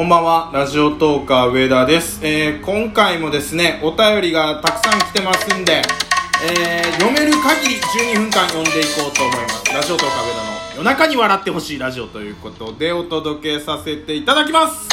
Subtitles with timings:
[0.00, 2.20] こんばんは、ラジオトーカー上田です。
[2.22, 5.82] えー、今回もですね、お便りがたくさん来てますんで、
[6.42, 9.74] えー、読める限り12分間読んでいこうと思います。
[9.74, 14.88] ラジオトーカー上田の夜中に笑ってほしいラジオということでお届けさせていただきます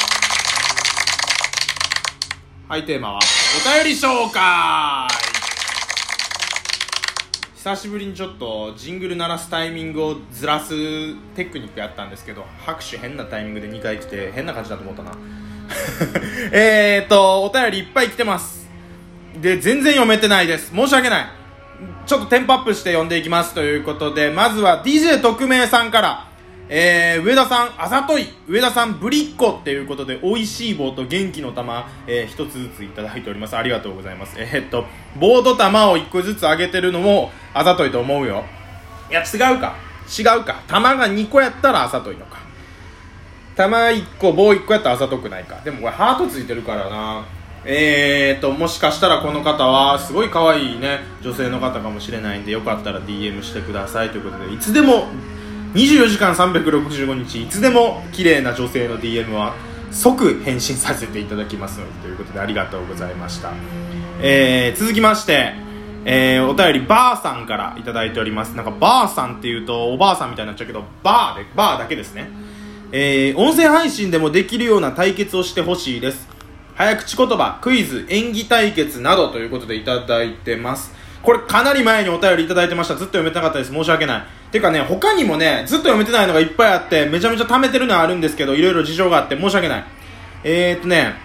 [2.67, 3.19] はい、テーマは、
[3.65, 5.26] お便り紹介
[7.67, 10.69] 久しぶりにちょっとジングル鳴らすタイミングをずらす
[11.35, 15.11] テクニックやったんですけど拍手変なタイミングで2回来て変な感じだと思ったな。
[16.53, 18.69] えっとお便りいっぱい来てます。
[19.41, 20.71] で全然読めてないです。
[20.73, 21.25] 申し訳ない。
[22.05, 26.26] ちょっとテンポアップして読んでいきますということでまずは DJ 特命さんから。
[26.69, 33.55] えー、上田さん、あざとい、上田さん、ぶりっ子っていうことで、美味しい棒と元気の玉、えー、一つずついただいております。
[33.55, 34.35] ありがとうございます。
[34.37, 34.85] えー、っと、
[35.17, 38.43] 棒と玉を一個ずつあげてるのも、あざといと思うよ。
[39.09, 39.75] いや、違うか。
[40.07, 40.61] 違うか。
[40.67, 42.39] 玉が2個やったらあざといのか。
[43.55, 45.61] 玉1個、棒1個やったらあざとくないか。
[45.63, 47.25] でもこれハートついてるからな。
[47.65, 55.07] えーと、もしかしたらこの方は、すごい可愛いね、女性の方かもしれないんで、よかったら DM してくださいということで、いつでも、
[55.77, 59.53] 24時間365日いつでも綺麗な女性の DM は
[59.91, 63.53] 即返信させていただきますのでということでありがとうございました、
[64.19, 65.53] えー、続きまして、
[66.03, 68.55] えー、お便りばあさんからいただいております。
[68.55, 72.31] なんかばあさんっていうとおばあさんみたいになっちゃうけどばあでばあだけですね。
[72.91, 76.27] えー、音声配信でもできるような対決をしてほしいです。
[76.73, 80.91] 早口言葉クイズ演技対決などということでいただいてます。
[81.23, 82.95] これかなり前にお便りいただいてました。
[82.95, 83.71] ずっと読めてなかったです。
[83.71, 84.23] 申し訳ない。
[84.51, 89.85] てかね他にもねずっと読めてないのがいっぱいあってめちゃめちゃ貯めてるのはあるんですけどいろいろ事情があって申し訳ない。
[90.43, 91.15] えー、っとね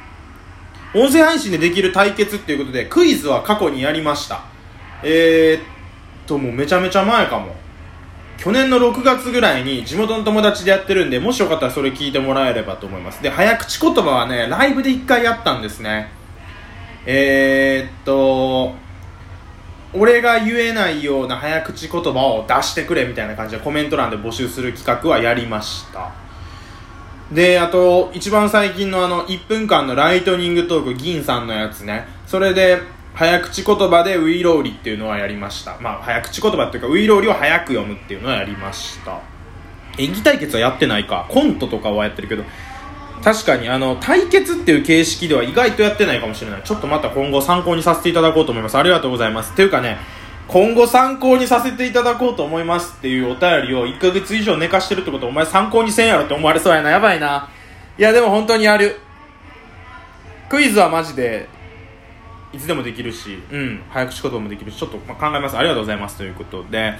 [0.94, 4.42] 音声配信でできる対決っていうことでクイズは過去にやりました。
[5.02, 5.62] えー、っ
[6.26, 7.54] ともうめちゃめちゃ前かも。
[8.38, 13.22] 去年の6月ぐらいに地元の友達でやってるんでもしよかったらそれ聞いてもらえればと思います。
[13.22, 16.08] で早口言葉はねライブで1回やったんですね。
[17.06, 18.74] えー、っと
[19.94, 26.12] 俺が言えないような早口言葉を出してくれみたいな感じでコメント欄で募集する企画はやりました。
[27.30, 32.06] であと一番最近のあの1分間のライトニングトーク銀さんのやつね。
[32.26, 32.78] それで
[33.14, 35.76] 早口言葉でウイロウリっていうのはやりました。
[35.80, 39.20] まあ早口言葉っていうかウイロウリを早く読むっていうのはやりました。
[39.98, 41.26] 演技対決はやってないか。
[41.28, 42.44] コントとかはやってるけど
[43.22, 46.62] 確かにあの対決っていう形式では意外とやってないかもしれない。
[46.62, 48.76] ちょっとまた今後参考にさせていただこうと思います。
[48.76, 49.52] ありがとうございます。
[49.52, 49.98] っていうかね
[50.48, 56.90] 今後参考にさせていただこうと思いますっていうお便りを1ヶ月以上寝かしてるってことお前参考にせんやろって思われそうやな。
[56.90, 57.48] やばいな。
[57.96, 58.98] いやでも本当にやる。
[60.48, 61.48] クイズはマジで
[62.52, 65.56] いつでもできるしうん早口言葉もできるしちょっとま考えます。
[65.56, 66.16] ありがとうございます。
[66.16, 66.94] ということで。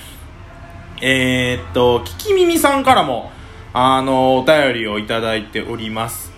[1.04, 3.32] えー、っと聞き耳さんからも
[3.74, 6.30] あの、お便りをいただいております。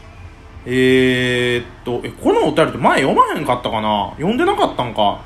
[0.67, 4.11] えー、っと、え、このお便りって前読まへんかったかな？
[4.17, 5.21] 読んでなかったんか？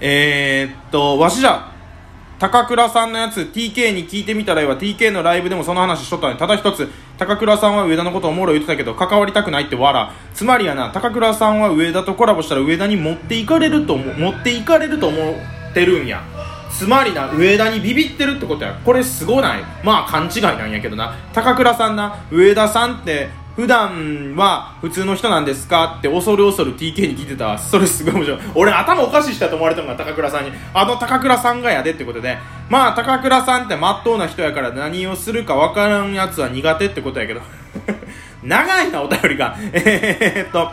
[0.00, 1.70] えー、っと、わしじゃ、
[2.38, 4.78] 高倉さんのやつ TK に聞いてみたらいいわ。
[4.78, 6.38] TK のライブでもその話しとったのに。
[6.38, 6.88] ただ一つ
[7.18, 10.14] 高倉さんは上田のことおもろ言ってたけど関わりたくないってわら。
[10.32, 16.22] つまりやな高倉さんは上田とコラボしたら上田に持っていかれると思持っていかれると思ってるんや。
[16.80, 18.72] つまりな上田にビビってるってことや。
[18.82, 19.62] これすごない？
[19.84, 21.14] まあ勘違いなんやけどな。
[21.34, 25.96] 高倉さんな上田さんって普段は普通の人なんですか？
[25.98, 27.58] って恐る恐る TK に聞いてた。
[27.58, 28.38] それすごい面白い。
[28.54, 30.52] 俺頭おかしい人だと思われたのが高倉さんに。
[30.72, 32.38] あの高倉さんがやでってことで。
[32.70, 37.42] まあ高倉さんってまっとうな人やから何をするか分からんやつは苦手ってことやけど。
[38.42, 39.54] 長いなお便りが。
[39.74, 40.70] えー、っと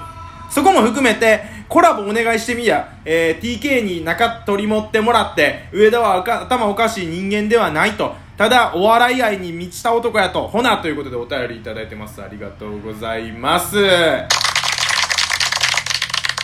[0.50, 8.16] そこも含めてコラボお願いしてみや、えー、TK に中取り持ってもらって上田は頭おかしい人間ではないと。
[8.38, 10.48] ただお笑い愛に満ちた男やと。
[10.48, 12.22] ほなということでお便りいただいてます。
[12.22, 13.76] ありがとうございます。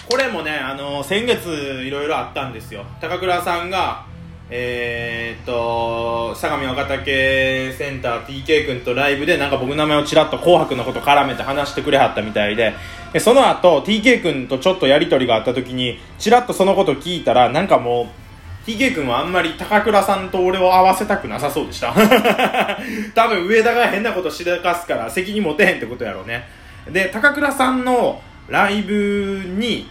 [0.09, 2.84] これもねあの先月いろいろあったんですよ。
[3.00, 4.05] 高倉さんが
[4.49, 12.73] えー、っと相模若竹センター TK 君とライブでなんか僕の名前をちらっと「紅白」のこと絡めて話してくれはったみたいで
[13.13, 18.23] でその後 TK 君とちょっとやり取りがあった時にちらっとそのこと聞いたらなんかもう
[18.66, 21.93] TK 君はあんまり高倉さんと俺を合わせたくなさそうでした。
[23.13, 26.47] 多分上田が変なことしでかすから責任持てへんってことやろうね。
[26.89, 29.89] で高倉さんのライブに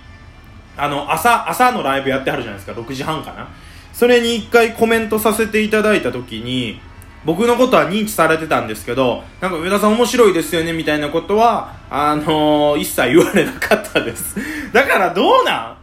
[0.76, 2.80] あの朝朝のライブやってはるじゃないですか。
[2.80, 3.46] 6時半かな。
[3.92, 6.80] それに一回コメントさせていただいた時に
[7.24, 14.36] 僕のことは認知されてたんですけどなんか上田さん面白いですよねみたいなことはあのー、一切言われなかったです。
[14.72, 15.76] だからどうな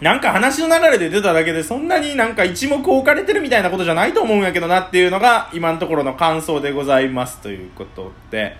[0.00, 0.04] ん？
[0.04, 8.56] なんか話の流れで出ただけでそんなになんか一目置かれてるみたいなことじゃないと思うんやけどなっていうのが今のところの感想でございますということで。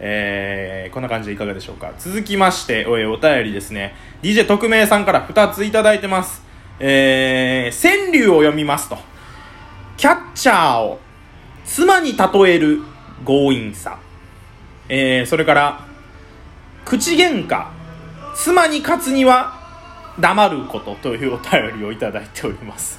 [0.00, 1.92] えー、こんな感じでいかがでしょうか。
[1.98, 3.96] 続きましておお便りですね。
[4.22, 6.47] DJ 特命さんから2ついただいてます。
[6.80, 8.98] えー、川柳を読みますと。
[9.96, 11.00] キャッチャーを
[11.64, 12.82] 妻に例える
[13.24, 13.98] 強引さ。
[14.88, 15.80] えー、それから
[16.84, 17.66] 口喧嘩
[18.34, 19.58] 妻に勝つには
[20.18, 22.96] 黙ることというお便りをいただいております。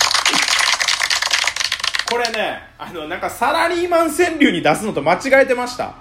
[2.09, 5.95] これねあのなんかサラリーマン川柳に出すのと間違えてました。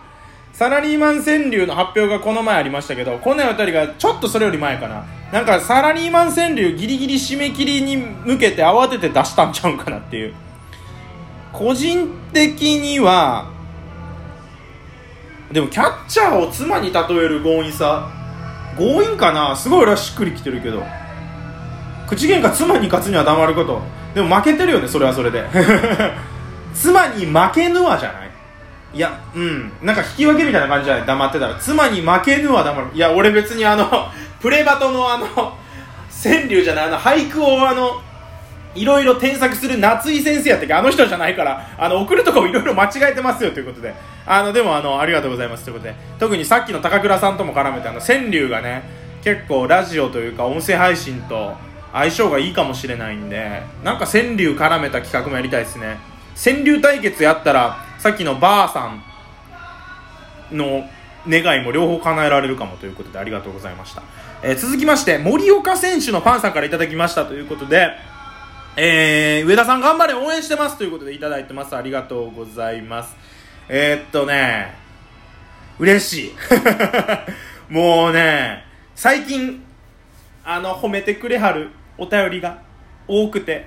[0.52, 5.04] サラリーマン川柳の発表がこの前ありましたけどこの辺りがちょっとそれより前かな。
[5.32, 10.34] なんかサラリーマン川柳ギリギリ締め切りに向けて慌てて出したんちゃうんかなっていう。
[11.52, 13.50] 個人的には
[15.52, 18.10] でもキャッチャーを妻に例える強引さ。
[18.78, 19.56] 強引かな？
[19.56, 20.82] すごい俺はしっくりきてるけど。
[22.06, 23.82] 口喧嘩妻に勝つには黙ること。
[24.14, 25.44] でも負けてるよねそれはそれで。
[26.74, 28.31] 妻に負けぬわじゃない。
[28.94, 29.72] いやうん。
[29.82, 31.06] なんか引き分けみたいな感じじゃない？
[31.06, 31.54] 黙ってたら。
[31.56, 32.86] 妻に負けぬわ黙る。
[32.94, 34.08] いや俺別にあの
[34.40, 35.26] プレバトのあの
[36.23, 38.00] 川柳じゃないあの俳句をあの
[38.75, 43.94] いろいろ添削する夏井先生やったっけあの人じゃないからあの送るとこもいろいろ間違えてますよということで。
[44.31, 45.94] あのでもあのありがとうございますということで。
[46.19, 48.82] 特にさっきの高倉さんとも絡めてあの川柳がね
[49.25, 51.55] 結構ラジオというか音声配信と
[51.93, 55.99] 相性がいいかもしれないんでなんか川柳絡めた企画もやりたいですね。
[56.37, 58.87] 川柳対決やったらさっきのばあさ
[60.52, 60.84] んの
[61.28, 64.02] 願いも両方叶えられるかもということでありがとうございました、
[64.42, 67.90] えー、続きまして森岡選手のファンさんからいただきましたということで
[68.80, 71.75] えー、上田さん頑張れ応援してますということでいただいてます。
[71.75, 73.16] ありがとうございます。
[73.69, 74.72] えー、っとね
[75.80, 76.32] 嬉しい。
[77.69, 78.64] もうね
[78.94, 79.64] 最近
[80.44, 82.58] あの褒めてくれはるお便りが
[83.08, 83.66] 多くて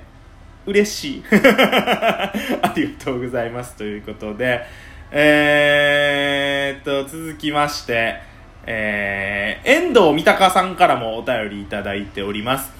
[0.65, 1.23] 嬉しい。
[1.29, 2.31] あ
[2.73, 4.65] りがとうございますということで
[5.11, 8.31] え、っと続きまして
[8.63, 12.71] えー、遠藤三鷹さんからもお便りいただいております。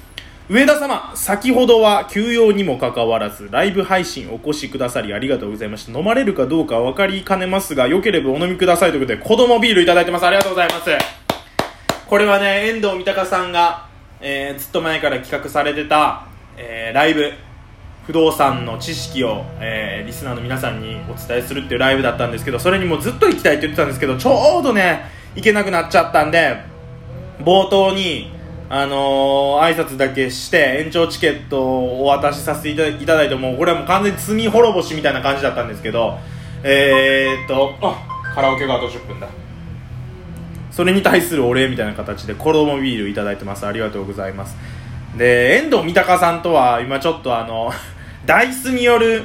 [0.47, 5.97] 上田様先ほどは休養にもかかわらずライブ配信お越しくださりありがとうございました。
[5.97, 10.25] 飲まれるかどうか分かりかねますがよければお飲みくださいということで子供ビールいただいてます。
[10.25, 10.89] ありがとうございます。
[12.07, 13.87] これはね遠藤三鷹さんが、
[14.19, 16.27] えー、ずっと前から企画されてた、
[16.57, 17.33] えー、ライブ。
[18.05, 25.01] 不動産の知識を、えー、リスナーの皆さんにお伝えするっていうライブだったんですけどそれにもずっと行きたいって言ってたんですけどちょうどね
[25.35, 26.57] 行けなくなっちゃったんで
[27.39, 28.31] 冒頭に
[28.69, 32.75] あのー、挨拶だけして延長チケットをお渡しさせてい
[33.05, 36.17] ただいてもこれはもう完全に罪滅ぼしみたいな感じだったんですけど
[36.63, 39.27] えー、っとあカラオケがあと10分だ。
[40.71, 43.65] それに対するお礼みたいな形でコロモビールいただいてます。
[43.65, 44.55] ありがとうございます。
[45.17, 47.71] で遠藤三鷹さんとは今ちょっとあの
[48.25, 49.23] ダイスによる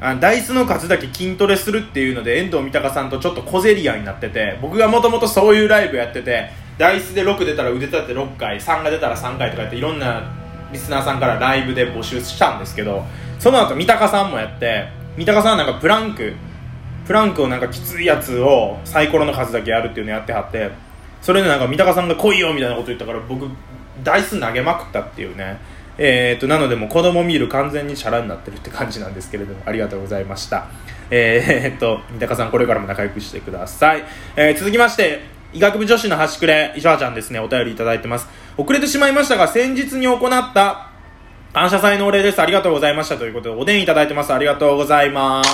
[0.00, 10.22] あダイスの数だけ筋トレするっていうので遠藤三鷹さんとちょっと小競り合いになってて僕がもともとそういうライブやっててダイスで6出たら腕立て6回3が出たら3回とかやっていろんな
[10.72, 13.04] リスナーさんからライブで募集したんですけど
[13.38, 14.86] その後三鷹さんもやって
[15.16, 16.34] 三鷹さんはなんかプランク
[17.06, 20.70] プランクをなんかきついやつをサイコロの数だけやるっていうのやってはって
[21.20, 23.46] それでなんか三鷹さんが来いよみたいなこと言ったから僕
[24.02, 25.60] ダイス投げまくったっていうね
[25.98, 30.68] えー、となのでも子供見る完全にチャラになってるって感じなんですけれどもありがとうございました
[31.10, 34.04] えー、っと三鷹さんこれからも仲良くしてください、
[34.34, 35.20] えー、続きまして
[35.54, 38.26] 医学部女子の端くれ、石原ちゃんですね、お便りいただいてます。
[38.56, 40.90] 遅れてしまいましたが、先日に行った
[41.52, 42.40] 感謝祭のお礼です。
[42.40, 43.18] ありがとうございました。
[43.18, 44.32] ということで、おでんいただいてます。
[44.32, 45.50] ありがとうございます。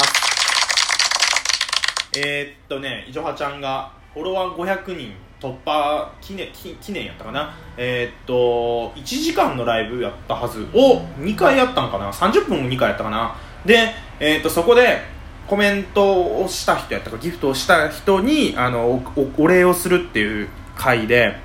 [2.16, 7.54] えー、っとね、いじょはちゃんが、フォロワー500人突破記念、記念やったかな？
[7.76, 10.66] えー、っと、1時間のライブやったはず。
[10.74, 13.36] を2回やったのかな ?30 分も2回やったかな？
[13.64, 15.18] で、えー、っと、そこで、
[15.48, 19.02] コメントをした人やったかギフトをした人にあの
[19.38, 21.36] お礼をするっていう回で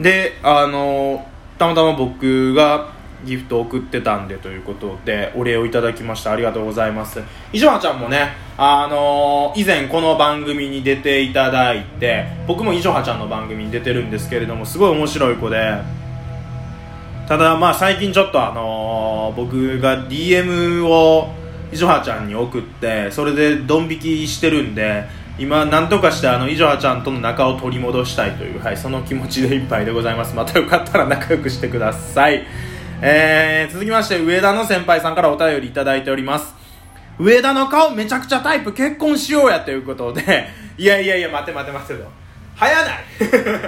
[0.00, 1.26] であの
[1.58, 2.90] たまたま僕が
[3.24, 7.20] ギフト送ってたんでということでお礼をいただきましたありがとうございます。
[7.52, 15.78] いじょはちゃんもねあの以前この番組に出ていただいて僕もいじょはちゃんの番組に出てるんですけれどもすごい面白い子で
[17.26, 21.32] ただまあ最近ちょっとあの僕が DM を
[21.72, 25.04] いじょはちゃんに送ってそれでドン引きしてるんで
[25.38, 30.34] 今なんとかしてあのいじょはちゃんとの仲を取り戻したいという、はい、その気持ちでいっぱいでございます。
[30.34, 32.44] またよかったら仲良くしてください、
[33.00, 36.52] えー、続きまして上田の先輩さんからお便りいただいております。
[37.20, 42.04] 上田の顔めちゃくちゃタイプ結婚しようやということで いやいやいや待て待て待てと
[42.56, 43.04] 早ない。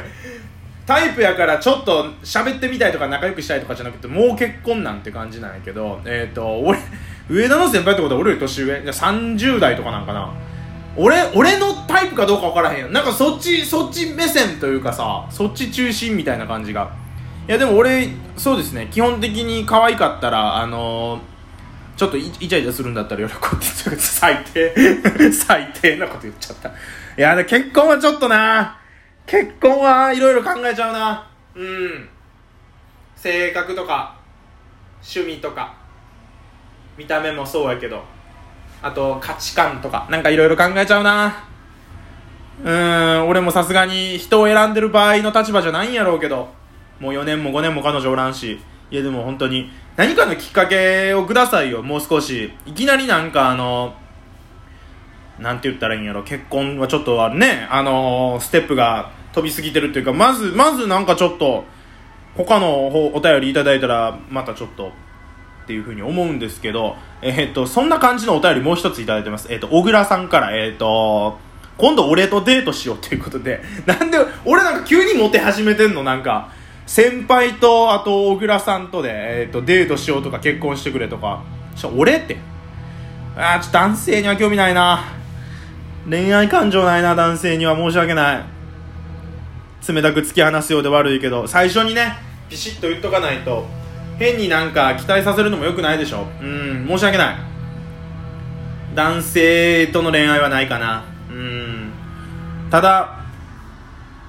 [0.85, 6.81] タイプやからちょっと喋ってみたいとか仲良くしたいとかじゃなくてもう結婚なんて感じなんやけどえっ、ー、と俺
[7.29, 10.29] 上田の先輩ってことは俺より年上？30代とかなんかな。
[10.97, 16.91] 俺俺のタイプかどうか分からへんやんなんかそっちそっち目線というかさそっち中心みたいな感じが。
[17.49, 18.89] いやでも俺そうですね。
[18.91, 21.21] 基本的に可愛かったらあのー
[21.97, 23.67] ちょっとイチャイチャするんだったら喜ぶって
[23.97, 26.71] 最低最低なこと言っちゃった。
[26.71, 26.73] い
[27.19, 28.79] やで結婚はちょっとな。
[29.27, 31.29] 結婚はいろいろ考えちゃうな。
[31.55, 32.09] うん。
[33.17, 34.17] 性格とか
[35.03, 35.75] 趣味とか
[36.97, 38.03] 見た目もそうやけど。
[38.81, 41.45] あと価値観とかなんかいろいろ考えちゃうな。
[42.65, 43.29] うん。
[43.29, 46.49] 俺もさすがに人を選んでる場合の立場じゃないんやろうけど。
[47.01, 48.61] もう4年も5年も彼女おらんし。
[48.91, 51.83] いやでも本当に何かのきっかけをくださいよ。
[51.83, 52.53] もう少し。
[52.67, 53.95] いきなりなんかあの
[55.39, 56.23] なんて言ったらいいんやろ。
[56.23, 57.67] 結婚はちょっとね。
[57.71, 61.65] あのステップが飛びすぎてるっていうかまずまずなんかちょっと
[62.37, 69.47] 他の方お便りいただいたらまたちょっとっていうふうに思うんですけど、えー、っとそんな感じのお便りもう一ついただいてます。
[69.51, 70.57] えー、っと小倉さんから。
[70.57, 71.39] え、っと
[71.79, 73.63] 今度俺とデートしようっていうことで。
[73.87, 76.03] なんで俺なんか急にモテ始めてんの？
[76.03, 76.53] なんか。
[76.91, 81.45] 先輩とあと小倉さんとで、えー、とデートしようとか結婚してくれとか。
[81.97, 82.37] 俺って。
[83.37, 85.05] ああちょっと男性には興味ないな。
[86.09, 88.45] 恋愛感情ないな男性には申し訳ない。
[89.89, 91.47] 冷たく突き放すようで悪いけど。
[91.47, 92.17] 最初にね
[92.49, 93.65] ピシッと言っとかないと。
[94.19, 96.27] 変になんか期待させるのもよくないでしょ。
[96.43, 97.37] うん申し訳ない。
[98.97, 101.05] 男性との恋愛はないかな。
[101.31, 101.93] うん。
[102.69, 103.20] ただ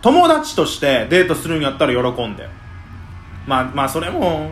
[0.01, 2.47] 友達としてデートするんやったら喜んで。
[3.47, 4.51] まあまあそれも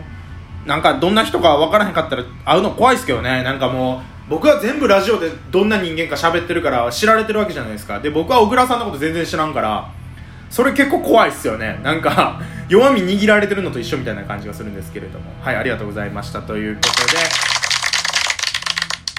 [0.66, 3.42] なんかどんな人か分からへんかったら会うの怖いですけどね。
[3.42, 7.98] なんかもう僕は全部ラジオでどんな人間か喋ってるから知られてるわけじゃないですか。
[8.00, 9.90] で僕は小倉さんのこと全然知らんから
[10.50, 11.80] それ結構怖いっすよね。
[11.82, 15.24] なんか 弱み握られてるのと一緒みたいな感じがするんですけれども。
[15.42, 16.40] はいありがとうございました。
[16.40, 17.18] ということで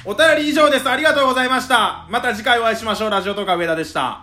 [0.03, 0.89] お便り以上です。
[0.89, 2.05] ありがとうございました。
[2.09, 3.09] また次回お会いしましょう。
[3.09, 4.19] ラジオとか上田でした。